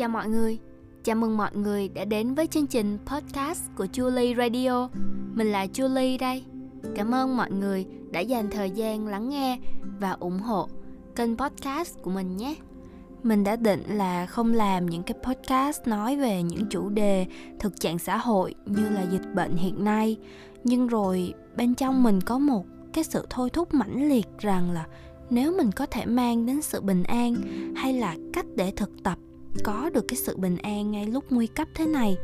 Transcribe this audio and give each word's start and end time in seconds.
Chào 0.00 0.08
mọi 0.08 0.28
người, 0.28 0.58
chào 1.04 1.16
mừng 1.16 1.36
mọi 1.36 1.50
người 1.54 1.88
đã 1.88 2.04
đến 2.04 2.34
với 2.34 2.46
chương 2.46 2.66
trình 2.66 2.98
podcast 3.06 3.62
của 3.76 3.86
Julie 3.92 4.36
Radio. 4.36 4.88
Mình 5.34 5.52
là 5.52 5.66
Julie 5.66 6.18
đây. 6.18 6.44
Cảm 6.94 7.14
ơn 7.14 7.36
mọi 7.36 7.50
người 7.50 7.86
đã 8.10 8.20
dành 8.20 8.50
thời 8.50 8.70
gian 8.70 9.06
lắng 9.06 9.28
nghe 9.28 9.58
và 9.98 10.10
ủng 10.10 10.38
hộ 10.38 10.68
kênh 11.16 11.36
podcast 11.36 12.02
của 12.02 12.10
mình 12.10 12.36
nhé. 12.36 12.54
Mình 13.22 13.44
đã 13.44 13.56
định 13.56 13.82
là 13.88 14.26
không 14.26 14.54
làm 14.54 14.86
những 14.86 15.02
cái 15.02 15.14
podcast 15.22 15.86
nói 15.86 16.16
về 16.16 16.42
những 16.42 16.66
chủ 16.70 16.88
đề 16.88 17.26
thực 17.58 17.80
trạng 17.80 17.98
xã 17.98 18.16
hội 18.16 18.54
như 18.66 18.88
là 18.88 19.02
dịch 19.10 19.34
bệnh 19.34 19.56
hiện 19.56 19.84
nay, 19.84 20.16
nhưng 20.64 20.86
rồi 20.86 21.34
bên 21.56 21.74
trong 21.74 22.02
mình 22.02 22.20
có 22.20 22.38
một 22.38 22.64
cái 22.92 23.04
sự 23.04 23.26
thôi 23.30 23.50
thúc 23.50 23.74
mãnh 23.74 24.08
liệt 24.08 24.26
rằng 24.38 24.70
là 24.70 24.86
nếu 25.30 25.56
mình 25.56 25.70
có 25.72 25.86
thể 25.86 26.06
mang 26.06 26.46
đến 26.46 26.62
sự 26.62 26.80
bình 26.80 27.02
an 27.02 27.34
hay 27.76 27.92
là 27.92 28.16
cách 28.32 28.46
để 28.56 28.70
thực 28.70 29.02
tập 29.02 29.18
có 29.64 29.90
được 29.90 30.04
cái 30.08 30.16
sự 30.16 30.36
bình 30.36 30.56
an 30.56 30.90
ngay 30.90 31.06
lúc 31.06 31.24
nguy 31.30 31.46
cấp 31.46 31.68
thế 31.74 31.86
này, 31.86 32.16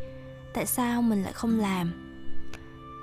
tại 0.55 0.67
sao 0.67 1.03
mình 1.03 1.23
lại 1.23 1.33
không 1.33 1.59
làm? 1.59 1.93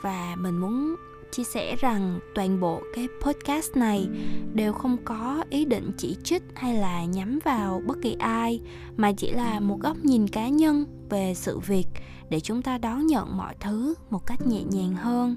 Và 0.02 0.36
mình 0.40 0.58
muốn 0.58 0.96
chia 1.32 1.44
sẻ 1.44 1.76
rằng 1.76 2.20
toàn 2.36 2.60
bộ 2.60 2.82
cái 2.96 3.08
podcast 3.22 3.76
này 3.76 4.08
đều 4.54 4.74
không 4.74 4.98
có 5.06 5.44
ý 5.50 5.66
định 5.66 5.92
chỉ 5.98 6.18
trích 6.24 6.44
hay 6.56 6.76
là 6.76 7.06
nhắm 7.06 7.40
vào 7.44 7.82
bất 7.86 7.98
kỳ 8.02 8.14
ai, 8.14 8.62
mà 8.98 9.12
chỉ 9.12 9.32
là 9.32 9.60
một 9.60 9.80
góc 9.80 9.98
nhìn 9.98 10.28
cá 10.28 10.50
nhân 10.50 10.86
về 11.10 11.34
sự 11.36 11.60
việc 11.60 11.88
để 12.30 12.40
chúng 12.40 12.62
ta 12.62 12.78
đón 12.78 13.08
nhận 13.08 13.38
mọi 13.38 13.56
thứ 13.60 13.94
một 14.10 14.26
cách 14.26 14.48
nhẹ 14.48 14.64
nhàng 14.64 14.94
hơn. 14.94 15.36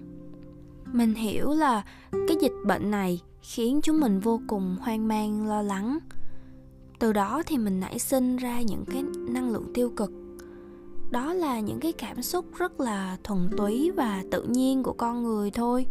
Mình 0.93 1.15
hiểu 1.15 1.51
là 1.51 1.83
cái 2.13 2.37
dịch 2.41 2.55
bệnh 2.66 2.91
này 2.91 3.21
khiến 3.43 3.80
chúng 3.83 4.01
mình 4.01 4.21
vô 4.21 4.41
cùng 4.47 4.77
hoang 4.80 5.09
mang, 5.09 5.47
lo 5.47 5.63
lắng 5.63 5.99
từ 6.99 7.13
đó 7.13 7.43
thì 7.47 7.59
mình 7.59 7.80
nảy 7.80 7.99
sinh 7.99 8.37
ra 8.37 8.61
những 8.61 8.85
cái 8.93 9.05
năng 9.29 9.51
lượng 9.51 9.71
tiêu 9.75 9.91
cực. 9.91 10.13
Đó 11.11 11.33
là 11.33 11.61
những 11.61 11.80
cái 11.80 11.93
cảm 11.93 12.23
xúc 12.23 12.45
rất 12.57 12.80
là 12.80 13.16
thuần 13.25 13.51
túy 13.57 13.91
và 13.91 14.25
tự 14.30 14.43
nhiên 14.43 14.83
của 14.83 14.93
con 14.93 15.23
người 15.23 15.51
thôi. 15.51 15.87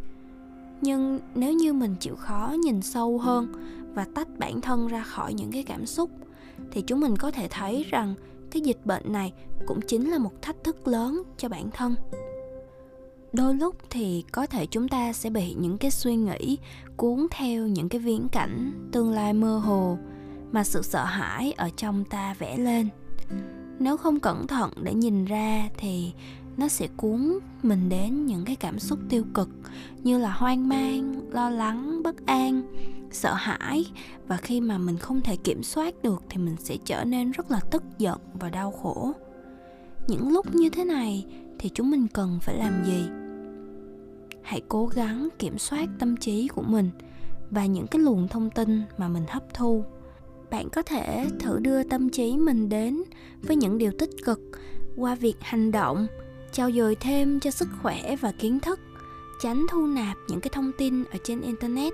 Nhưng 0.81 1.19
nếu 1.35 1.53
như 1.53 1.73
mình 1.73 1.95
chịu 1.99 2.15
khó 2.15 2.55
nhìn 2.63 2.81
sâu 2.81 3.17
hơn 3.17 3.47
và 3.93 4.05
tách 4.15 4.27
bản 4.39 4.61
thân 4.61 4.87
ra 4.87 5.03
khỏi 5.03 5.33
những 5.33 5.51
cái 5.51 5.63
cảm 5.63 5.85
xúc, 5.85 6.09
thì 6.71 6.81
chúng 6.81 6.99
mình 6.99 7.15
có 7.17 7.31
thể 7.31 7.47
thấy 7.47 7.85
rằng 7.89 8.15
cái 8.51 8.61
dịch 8.61 8.85
bệnh 8.85 9.13
này 9.13 9.33
cũng 9.65 9.81
chính 9.81 10.11
là 10.11 10.17
một 10.17 10.41
thách 10.41 10.63
thức 10.63 10.87
lớn 10.87 11.23
cho 11.37 11.49
bản 11.49 11.71
thân. 11.71 11.95
Đôi 13.33 13.55
lúc 13.55 13.75
thì 13.89 14.23
có 14.31 14.45
thể 14.45 14.65
chúng 14.65 14.87
ta 14.87 15.13
sẽ 15.13 15.29
bị 15.29 15.53
những 15.53 15.77
cái 15.77 15.91
suy 15.91 16.15
nghĩ 16.15 16.57
cuốn 16.97 17.27
theo 17.31 17.67
những 17.67 17.89
cái 17.89 18.01
viễn 18.01 18.27
cảnh 18.31 18.89
tương 18.91 19.11
lai 19.11 19.33
mơ 19.33 19.57
hồ 19.57 19.97
mà 20.55 20.63
sự 20.63 20.81
sợ 20.81 21.03
hãi 21.03 21.51
ở 21.51 21.69
trong 21.77 22.05
ta 22.05 22.35
vẽ 22.39 22.57
lên. 22.57 22.89
Nếu 23.79 23.97
không 23.97 24.19
cẩn 24.19 24.47
thận 24.47 24.71
để 24.83 24.93
nhìn 24.93 25.25
ra 25.25 25.69
thì 25.77 26.13
nó 26.57 26.67
sẽ 26.67 26.87
cuốn 26.97 27.39
mình 27.63 27.89
đến 27.89 28.25
những 28.25 28.45
cái 28.45 28.55
cảm 28.55 28.79
xúc 28.79 28.99
tiêu 29.09 29.23
cực 29.33 29.49
như 30.03 30.17
là 30.17 30.31
hoang 30.31 30.69
mang, 30.69 31.21
lo 31.31 31.49
lắng, 31.49 32.03
bất 32.03 32.25
an, 32.25 32.61
sợ 33.11 33.33
hãi. 33.33 33.85
Và 34.27 34.37
khi 34.37 34.61
mà 34.61 34.77
mình 34.77 34.97
không 34.97 35.21
thể 35.21 35.35
kiểm 35.35 35.63
soát 35.63 36.03
được 36.03 36.23
thì 36.29 36.37
mình 36.37 36.55
sẽ 36.59 36.77
trở 36.85 37.03
nên 37.03 37.31
rất 37.31 37.51
là 37.51 37.59
tức 37.59 37.83
giận 37.97 38.17
và 38.33 38.49
đau 38.49 38.71
khổ. 38.71 39.11
Những 40.07 40.31
lúc 40.31 40.55
như 40.55 40.69
thế 40.69 40.83
này 40.83 41.25
thì 41.59 41.69
chúng 41.73 41.91
mình 41.91 42.07
cần 42.13 42.39
phải 42.41 42.57
làm 42.57 42.83
gì? 42.85 43.07
Hãy 44.41 44.61
cố 44.69 44.85
gắng 44.85 45.27
kiểm 45.39 45.57
soát 45.57 45.89
tâm 45.99 46.17
trí 46.17 46.47
của 46.47 46.63
mình 46.67 46.89
và 47.51 47.65
những 47.65 47.87
cái 47.87 48.01
luồng 48.01 48.27
thông 48.27 48.49
tin 48.49 48.81
mà 48.97 49.07
mình 49.07 49.23
hấp 49.29 49.53
thu 49.53 49.85
bạn 50.55 50.69
có 50.69 50.81
thể 50.81 51.27
thử 51.39 51.59
đưa 51.59 51.83
tâm 51.83 52.09
trí 52.09 52.37
mình 52.37 52.69
đến 52.69 53.03
với 53.41 53.55
những 53.55 53.77
điều 53.77 53.91
tích 53.99 54.09
cực 54.25 54.39
qua 54.95 55.15
việc 55.15 55.35
hành 55.41 55.71
động 55.71 56.07
trao 56.51 56.71
dồi 56.71 56.95
thêm 56.95 57.39
cho 57.39 57.51
sức 57.51 57.67
khỏe 57.81 58.15
và 58.21 58.31
kiến 58.31 58.59
thức, 58.59 58.79
tránh 59.41 59.65
thu 59.71 59.85
nạp 59.87 60.17
những 60.27 60.39
cái 60.39 60.49
thông 60.53 60.71
tin 60.77 61.03
ở 61.03 61.17
trên 61.23 61.41
internet. 61.41 61.93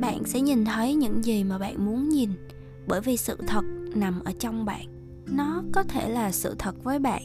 Bạn 0.00 0.24
sẽ 0.24 0.40
nhìn 0.40 0.64
thấy 0.64 0.94
những 0.94 1.24
gì 1.24 1.44
mà 1.44 1.58
bạn 1.58 1.84
muốn 1.86 2.08
nhìn 2.08 2.30
bởi 2.86 3.00
vì 3.00 3.16
sự 3.16 3.36
thật 3.46 3.64
nằm 3.94 4.20
ở 4.24 4.32
trong 4.38 4.64
bạn. 4.64 4.86
Nó 5.26 5.62
có 5.72 5.82
thể 5.82 6.08
là 6.08 6.32
sự 6.32 6.54
thật 6.58 6.84
với 6.84 6.98
bạn, 6.98 7.22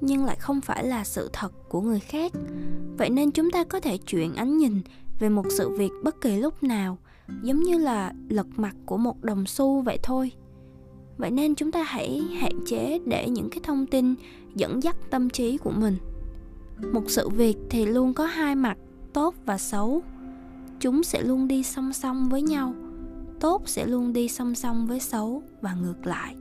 nhưng 0.00 0.24
lại 0.24 0.36
không 0.40 0.60
phải 0.60 0.86
là 0.86 1.04
sự 1.04 1.30
thật 1.32 1.52
của 1.68 1.80
người 1.80 2.00
khác. 2.00 2.32
Vậy 2.98 3.10
nên 3.10 3.30
chúng 3.30 3.50
ta 3.50 3.64
có 3.64 3.80
thể 3.80 3.96
chuyển 3.96 4.34
ánh 4.34 4.58
nhìn 4.58 4.80
về 5.18 5.28
một 5.28 5.46
sự 5.50 5.70
việc 5.70 5.90
bất 6.02 6.20
kỳ 6.20 6.36
lúc 6.36 6.62
nào 6.62 6.98
giống 7.42 7.60
như 7.60 7.78
là 7.78 8.12
lật 8.28 8.46
mặt 8.56 8.76
của 8.86 8.96
một 8.96 9.24
đồng 9.24 9.46
xu 9.46 9.80
vậy 9.80 9.98
thôi. 10.02 10.32
Vậy 11.16 11.30
nên 11.30 11.54
chúng 11.54 11.72
ta 11.72 11.82
hãy 11.82 12.20
hạn 12.40 12.52
chế 12.66 12.98
để 13.06 13.28
những 13.28 13.50
cái 13.50 13.60
thông 13.62 13.86
tin 13.86 14.14
dẫn 14.54 14.82
dắt 14.82 14.96
tâm 15.10 15.30
trí 15.30 15.56
của 15.56 15.70
mình. 15.70 15.96
Một 16.92 17.04
sự 17.06 17.28
việc 17.28 17.56
thì 17.70 17.86
luôn 17.86 18.14
có 18.14 18.26
hai 18.26 18.54
mặt, 18.54 18.78
tốt 19.12 19.34
và 19.46 19.58
xấu. 19.58 20.02
Chúng 20.80 21.02
sẽ 21.02 21.22
luôn 21.22 21.48
đi 21.48 21.62
song 21.62 21.92
song 21.92 22.28
với 22.28 22.42
nhau, 22.42 22.74
tốt 23.40 23.62
sẽ 23.66 23.86
luôn 23.86 24.12
đi 24.12 24.28
song 24.28 24.54
song 24.54 24.86
với 24.86 25.00
xấu 25.00 25.42
và 25.60 25.74
ngược 25.74 26.06
lại. 26.06 26.36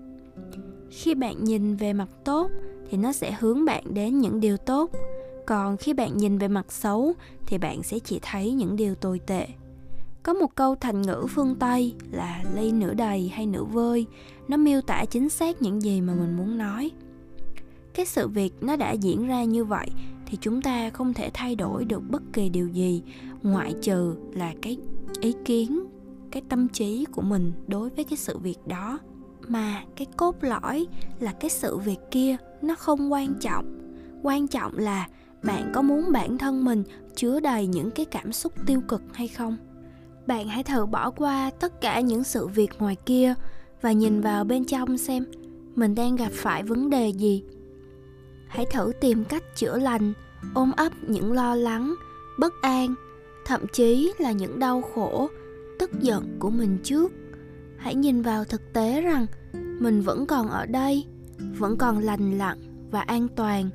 Khi 0.89 1.15
bạn 1.15 1.43
nhìn 1.43 1.75
về 1.75 1.93
mặt 1.93 2.09
tốt 2.23 2.51
thì 2.89 2.97
nó 2.97 3.11
sẽ 3.11 3.37
hướng 3.39 3.65
bạn 3.65 3.83
đến 3.93 4.19
những 4.19 4.39
điều 4.39 4.57
tốt, 4.57 4.91
còn 5.45 5.77
khi 5.77 5.93
bạn 5.93 6.17
nhìn 6.17 6.37
về 6.37 6.47
mặt 6.47 6.71
xấu 6.71 7.13
thì 7.45 7.57
bạn 7.57 7.83
sẽ 7.83 7.99
chỉ 7.99 8.19
thấy 8.21 8.51
những 8.51 8.75
điều 8.75 8.95
tồi 8.95 9.19
tệ 9.19 9.47
có 10.23 10.33
một 10.33 10.55
câu 10.55 10.75
thành 10.75 11.01
ngữ 11.01 11.25
phương 11.29 11.55
tây 11.55 11.93
là 12.11 12.43
ly 12.55 12.71
nửa 12.71 12.93
đầy 12.93 13.27
hay 13.27 13.45
nửa 13.45 13.63
vơi. 13.63 14.05
Nó 14.47 14.57
miêu 14.57 14.81
tả 14.81 15.05
chính 15.05 15.29
xác 15.29 15.61
những 15.61 15.81
gì 15.81 16.01
mà 16.01 16.13
mình 16.13 16.37
muốn 16.37 16.57
nói. 16.57 16.91
Cái 17.93 18.05
sự 18.05 18.27
việc 18.27 18.53
nó 18.61 18.75
đã 18.75 18.91
diễn 18.91 19.27
ra 19.27 19.43
như 19.43 19.65
vậy 19.65 19.87
thì 20.25 20.37
chúng 20.41 20.61
ta 20.61 20.89
không 20.89 21.13
thể 21.13 21.31
thay 21.33 21.55
đổi 21.55 21.85
được 21.85 22.09
bất 22.09 22.21
kỳ 22.33 22.49
điều 22.49 22.67
gì, 22.67 23.03
ngoại 23.41 23.75
trừ 23.81 24.15
là 24.33 24.53
cái 24.61 24.77
ý 25.21 25.33
kiến, 25.45 25.85
cái 26.31 26.43
tâm 26.49 26.67
trí 26.67 27.05
của 27.11 27.21
mình 27.21 27.51
đối 27.67 27.89
với 27.89 28.03
cái 28.03 28.17
sự 28.17 28.37
việc 28.37 28.67
đó. 28.67 28.99
Mà 29.47 29.83
cái 29.95 30.07
cốt 30.17 30.35
lõi 30.41 30.87
là 31.19 31.31
cái 31.31 31.49
sự 31.49 31.77
việc 31.77 31.99
kia 32.11 32.37
nó 32.61 32.75
không 32.75 33.11
quan 33.11 33.33
trọng. 33.41 33.79
Quan 34.23 34.47
trọng 34.47 34.77
là 34.77 35.07
bạn 35.43 35.71
có 35.73 35.81
muốn 35.81 36.11
bản 36.11 36.37
thân 36.37 36.65
mình 36.65 36.83
chứa 37.15 37.39
đầy 37.39 37.67
những 37.67 37.91
cái 37.91 38.05
cảm 38.05 38.31
xúc 38.31 38.53
tiêu 38.65 38.81
cực 38.87 39.01
hay 39.13 39.27
không? 39.27 39.57
Bạn 40.27 40.47
hãy 40.47 40.63
thử 40.63 40.85
bỏ 40.85 41.11
qua 41.11 41.51
tất 41.59 41.81
cả 41.81 41.99
những 41.99 42.23
sự 42.23 42.47
việc 42.47 42.69
ngoài 42.79 42.95
kia 43.05 43.33
và 43.81 43.91
nhìn 43.91 44.21
vào 44.21 44.43
bên 44.43 44.65
trong 44.65 44.97
xem 44.97 45.25
mình 45.75 45.95
đang 45.95 46.15
gặp 46.15 46.31
phải 46.31 46.63
vấn 46.63 46.89
đề 46.89 47.09
gì. 47.09 47.43
Hãy 48.47 48.65
thử 48.71 48.91
tìm 49.01 49.23
cách 49.23 49.43
chữa 49.55 49.77
lành, 49.77 50.13
ôm 50.53 50.71
ấp 50.77 50.91
những 51.07 51.31
lo 51.31 51.55
lắng, 51.55 51.95
bất 52.39 52.53
an, 52.61 52.95
thậm 53.45 53.61
chí 53.73 54.13
là 54.19 54.31
những 54.31 54.59
đau 54.59 54.81
khổ, 54.81 55.29
tức 55.79 55.91
giận 56.01 56.37
của 56.39 56.49
mình 56.49 56.77
trước. 56.83 57.11
Hãy 57.77 57.95
nhìn 57.95 58.21
vào 58.21 58.45
thực 58.45 58.73
tế 58.73 59.01
rằng 59.01 59.25
mình 59.53 60.01
vẫn 60.01 60.25
còn 60.25 60.47
ở 60.47 60.65
đây, 60.65 61.05
vẫn 61.57 61.77
còn 61.77 61.99
lành 61.99 62.37
lặn 62.37 62.57
và 62.91 63.01
an 63.01 63.27
toàn. 63.35 63.69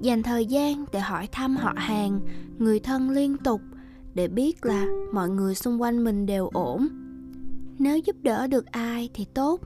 Dành 0.00 0.22
thời 0.22 0.46
gian 0.46 0.84
để 0.92 1.00
hỏi 1.00 1.28
thăm 1.32 1.56
họ 1.56 1.72
hàng, 1.76 2.20
người 2.58 2.80
thân 2.80 3.10
liên 3.10 3.36
tục 3.36 3.60
để 4.14 4.28
biết 4.28 4.66
là 4.66 4.86
mọi 5.12 5.28
người 5.28 5.54
xung 5.54 5.82
quanh 5.82 6.04
mình 6.04 6.26
đều 6.26 6.48
ổn. 6.52 6.88
Nếu 7.78 7.98
giúp 7.98 8.16
đỡ 8.22 8.46
được 8.46 8.66
ai 8.66 9.08
thì 9.14 9.26
tốt, 9.34 9.60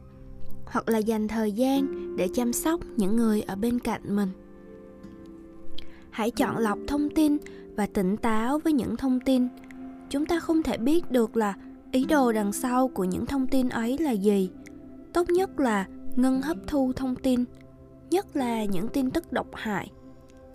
hoặc 0.66 0.88
là 0.88 0.98
dành 0.98 1.28
thời 1.28 1.53
gian 1.53 2.16
để 2.16 2.28
chăm 2.34 2.53
sóc 2.53 2.81
những 2.97 3.16
người 3.16 3.42
ở 3.42 3.56
bên 3.56 3.78
cạnh 3.78 4.16
mình. 4.16 4.28
Hãy 6.10 6.31
chọn 6.31 6.59
lọc 6.59 6.78
thông 6.86 7.10
tin 7.10 7.36
và 7.76 7.86
tỉnh 7.86 8.16
táo 8.16 8.59
với 8.59 8.72
những 8.72 8.97
thông 8.97 9.20
tin. 9.20 9.48
Chúng 10.10 10.26
ta 10.26 10.41
không 10.41 10.62
thể 10.62 10.76
biết 10.76 11.10
được 11.10 11.36
là 11.36 11.54
ý 11.92 12.04
đồ 12.04 12.33
đằng 12.33 12.53
sau 12.53 12.89
của 12.89 13.04
những 13.04 13.27
thông 13.27 13.47
tin 13.47 13.68
ấy 13.68 13.98
là 13.98 14.10
gì. 14.10 14.51
Tốt 15.12 15.30
nhất 15.30 15.60
là 15.60 15.86
ngưng 16.16 16.42
hấp 16.42 16.56
thu 16.66 16.92
thông 16.97 17.16
tin, 17.16 17.44
nhất 18.10 18.36
là 18.36 18.65
những 18.65 18.89
tin 18.89 19.10
tức 19.10 19.33
độc 19.33 19.47
hại 19.53 19.91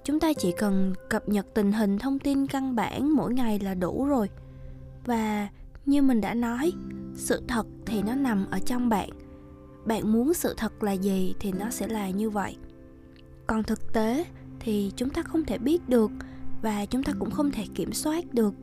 chúng 0.04 0.20
ta 0.20 0.34
chỉ 0.34 0.52
cần 0.58 0.94
cập 1.10 1.30
nhật 1.30 1.48
tình 1.54 1.72
hình 1.72 2.00
thông 2.00 2.20
tin 2.20 2.48
căn 2.48 2.76
bản 2.76 3.16
mỗi 3.16 3.34
ngày 3.34 3.60
là 3.60 3.74
đủ 3.74 4.06
rồi. 4.06 4.30
Và 5.06 5.48
như 5.86 6.02
mình 6.02 6.22
đã 6.22 6.34
nói, 6.34 6.74
sự 7.16 7.42
thật 7.48 7.68
thì 7.86 8.02
nó 8.02 8.16
nằm 8.16 8.46
ở 8.52 8.60
trong 8.60 8.90
bạn. 8.90 9.10
Bạn 9.86 10.12
muốn 10.12 10.34
sự 10.34 10.54
thật 10.58 10.84
là 10.84 10.92
gì 10.92 11.36
thì 11.40 11.52
nó 11.52 11.70
sẽ 11.70 11.88
là 11.88 12.10
như 12.10 12.30
vậy. 12.30 12.58
Còn 13.48 13.64
thực 13.64 13.94
tế 13.94 14.26
thì 14.60 14.92
chúng 14.96 15.10
ta 15.10 15.22
không 15.22 15.46
thể 15.46 15.58
biết 15.58 15.90
được 15.90 16.12
và 16.62 16.86
chúng 16.86 17.04
ta 17.04 17.14
cũng 17.20 17.32
không 17.32 17.52
thể 17.52 17.66
kiểm 17.76 17.94
soát 17.94 18.34
được. 18.34 18.54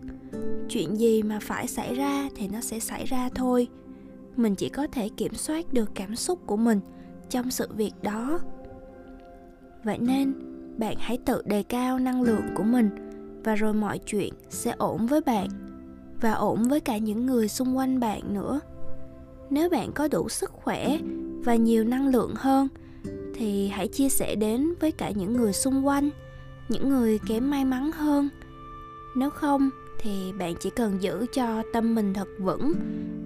Chuyện 0.69 0.99
gì 0.99 1.23
mà 1.23 1.39
phải 1.43 1.67
xảy 1.67 1.95
ra 1.95 2.29
thì 2.37 2.49
nó 2.49 2.61
sẽ 2.61 2.81
xảy 2.81 3.05
ra 3.05 3.29
thôi. 3.35 3.69
Mình 4.37 4.55
chỉ 4.55 4.69
có 4.69 4.87
thể 4.93 5.09
kiểm 5.09 5.35
soát 5.35 5.73
được 5.73 5.91
cảm 5.95 6.17
xúc 6.17 6.39
của 6.47 6.57
mình 6.57 6.81
trong 7.31 7.51
sự 7.51 7.69
việc 7.77 7.93
đó. 8.03 8.41
Vậy 9.85 9.99
nên 9.99 10.50
bạn 10.81 10.97
hãy 10.99 11.19
tự 11.25 11.43
đề 11.45 11.63
cao 11.63 11.99
năng 11.99 12.23
lượng 12.23 12.47
của 12.55 12.63
mình 12.63 12.91
và 13.45 13.55
rồi 13.55 13.75
mọi 13.75 13.99
chuyện 13.99 14.35
sẽ 14.49 14.75
ổn 14.79 15.07
với 15.07 15.21
bạn 15.21 15.49
và 16.21 16.33
ổn 16.33 16.63
với 16.69 16.81
cả 16.81 16.99
những 16.99 17.27
người 17.27 17.49
xung 17.49 17.77
quanh 17.77 18.01
bạn 18.01 18.35
nữa. 18.35 18.61
Nếu 19.51 19.71
bạn 19.71 19.93
có 19.95 20.09
đủ 20.09 20.29
sức 20.29 20.51
khỏe 20.51 20.99
và 21.45 21.55
nhiều 21.55 21.85
năng 21.85 22.09
lượng 22.09 22.35
hơn, 22.37 22.69
thì 23.35 23.69
hãy 23.69 23.89
chia 23.89 24.09
sẻ 24.09 24.35
đến 24.35 24.75
với 24.81 24.93
cả 24.93 25.11
những 25.11 25.37
người 25.37 25.53
xung 25.53 25.87
quanh, 25.87 26.11
những 26.69 26.89
người 26.89 27.19
kém 27.29 27.51
may 27.51 27.65
mắn 27.65 27.93
hơn. 27.93 28.29
Nếu 29.17 29.31
không, 29.31 29.71
thì 29.99 30.33
bạn 30.39 30.55
chỉ 30.61 30.71
cần 30.77 31.03
giữ 31.03 31.27
cho 31.33 31.63
tâm 31.73 31.95
mình 31.95 32.15
thật 32.15 32.29
vững. 32.39 32.73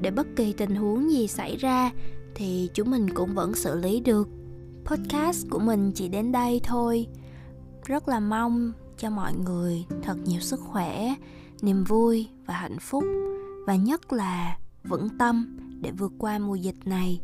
Để 0.00 0.10
bất 0.10 0.26
kỳ 0.36 0.52
tình 0.52 0.74
huống 0.74 1.10
gì 1.10 1.28
xảy 1.28 1.56
ra, 1.56 1.90
thì 2.34 2.70
chúng 2.74 2.90
mình 2.90 3.10
cũng 3.14 3.34
vẫn 3.34 3.54
xử 3.54 3.78
lý 3.78 4.00
được. 4.00 4.28
Podcast 4.84 5.46
của 5.50 5.58
mình 5.58 5.92
chỉ 5.94 6.08
đến 6.08 6.32
đây 6.32 6.60
thôi 6.64 7.06
rất 7.84 8.08
là 8.08 8.20
mong 8.20 8.72
cho 8.98 9.10
mọi 9.10 9.34
người 9.34 9.84
thật 10.02 10.16
nhiều 10.24 10.40
sức 10.40 10.60
khỏe, 10.60 11.14
niềm 11.62 11.84
vui 11.84 12.28
và 12.46 12.54
hạnh 12.54 12.78
phúc, 12.80 13.04
và 13.66 13.76
nhất 13.76 14.12
là 14.12 14.58
vững 14.84 15.08
tâm 15.18 15.56
để 15.80 15.90
vượt 15.90 16.12
qua 16.18 16.38
mùa 16.38 16.54
dịch 16.54 16.86
này 16.86 17.20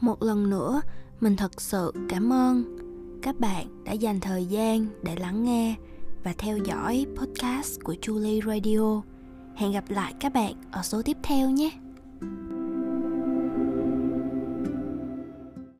một 0.00 0.22
lần 0.22 0.50
nữa, 0.50 0.80
mình 1.20 1.36
thật 1.36 1.60
sự 1.60 1.92
cảm 2.08 2.32
ơn 2.32 2.76
các 3.22 3.40
bạn 3.40 3.84
đã 3.84 3.92
dành 3.92 4.20
thời 4.20 4.46
gian 4.46 4.86
để 5.02 5.16
lắng 5.16 5.44
nghe 5.44 5.74
và 6.24 6.34
theo 6.38 6.58
dõi 6.58 7.06
podcast 7.16 7.80
của 7.84 7.94
Julie 8.02 8.46
Radio. 8.46 9.02
Hẹn 9.54 9.72
gặp 9.72 9.84
lại 9.88 10.14
các 10.20 10.32
bạn 10.32 10.54
ở 10.70 10.82
số 10.82 11.02
tiếp 11.02 11.16
theo 11.22 11.50
nhé. 11.50 11.83